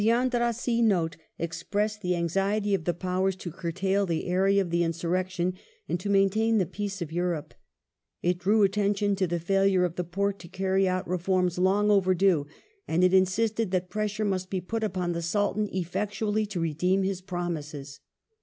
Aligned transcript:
454 0.01 0.01
THE 0.01 0.17
NEW 0.17 0.29
TORYISM 0.31 0.89
[1874 0.89 0.89
TheAn 0.89 0.89
The 0.89 0.93
Andrassy 0.97 0.97
Note 0.97 1.25
expressed 1.37 2.01
the 2.01 2.15
anxiety 2.15 2.73
of 2.73 2.83
the 2.85 2.93
Powers 2.95 3.35
to 3.35 3.51
Note^ 3.51 3.59
cui'tail 3.61 4.07
the 4.07 4.25
area 4.25 4.59
of 4.61 4.69
the 4.71 4.83
insurrection, 4.83 5.53
and 5.87 5.99
to 5.99 6.09
maintain 6.09 6.57
the 6.57 6.65
peace 6.65 7.01
of 7.03 7.11
Europe; 7.11 7.53
it 8.23 8.39
drew 8.39 8.63
attention 8.63 9.15
to 9.15 9.27
the 9.27 9.39
failure 9.39 9.85
of 9.85 9.97
the 9.97 10.03
Porte 10.03 10.39
to 10.39 10.47
carry 10.47 10.87
out 10.87 11.07
reforms 11.07 11.59
long 11.59 11.91
overdue, 11.91 12.47
and 12.87 13.03
it 13.03 13.13
insisted 13.13 13.69
that 13.69 13.91
pressure 13.91 14.25
must 14.25 14.49
be 14.49 14.59
put 14.59 14.83
upon 14.83 15.11
the 15.11 15.21
Sultan 15.21 15.69
effectually 15.71 16.47
to 16.47 16.59
redeem 16.59 17.03
his 17.03 17.21
promises. 17.21 17.99